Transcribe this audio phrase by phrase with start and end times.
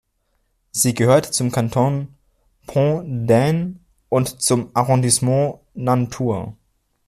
[0.71, 2.07] Sie gehört zum Kanton
[2.65, 6.55] Pont-d’Ain und zum Arrondissement Nantua.